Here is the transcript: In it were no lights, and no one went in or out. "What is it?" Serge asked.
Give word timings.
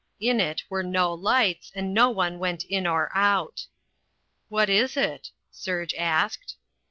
In 0.19 0.39
it 0.39 0.63
were 0.67 0.81
no 0.81 1.13
lights, 1.13 1.71
and 1.75 1.93
no 1.93 2.09
one 2.09 2.39
went 2.39 2.63
in 2.65 2.87
or 2.87 3.15
out. 3.15 3.67
"What 4.49 4.67
is 4.67 4.97
it?" 4.97 5.29
Serge 5.51 5.93
asked. 5.93 6.55